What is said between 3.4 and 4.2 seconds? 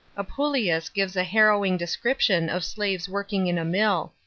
in a mill.